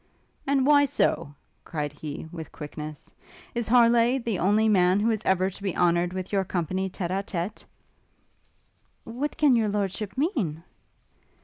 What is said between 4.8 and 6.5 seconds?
who is ever to be honoured with your